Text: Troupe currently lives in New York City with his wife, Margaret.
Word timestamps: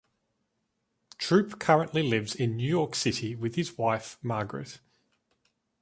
Troupe 1.19 1.59
currently 1.59 2.01
lives 2.01 2.33
in 2.33 2.57
New 2.57 2.67
York 2.67 2.95
City 2.95 3.35
with 3.35 3.53
his 3.53 3.77
wife, 3.77 4.17
Margaret. 4.23 4.79